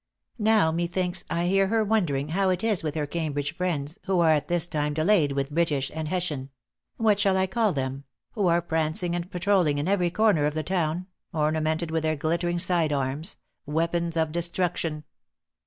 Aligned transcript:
Now 0.39 0.71
methinks 0.71 1.23
I 1.29 1.45
hear 1.45 1.67
her 1.67 1.83
wondering 1.83 2.29
how 2.29 2.49
it 2.49 2.63
is 2.63 2.81
with 2.81 2.95
her 2.95 3.05
Cambridge 3.05 3.55
friends, 3.55 3.99
who 4.05 4.19
are 4.19 4.31
at 4.31 4.47
this 4.47 4.65
time 4.65 4.95
delayed 4.95 5.33
with 5.33 5.51
British 5.53 5.91
and 5.93 6.07
Hessian 6.07 6.49
what 6.97 7.19
shall 7.19 7.37
I 7.37 7.45
call 7.45 7.71
them? 7.71 8.05
who 8.31 8.47
are 8.47 8.63
prancing 8.63 9.13
and 9.15 9.29
patrolling 9.29 9.77
in 9.77 9.87
every 9.87 10.09
corner 10.09 10.47
of 10.47 10.55
the 10.55 10.63
town, 10.63 11.05
ornamented 11.33 11.91
with 11.91 12.01
their 12.01 12.15
glittering 12.15 12.57
side 12.57 12.91
arms 12.91 13.37
weapons 13.67 14.17
of 14.17 14.31
destruction. 14.31 15.03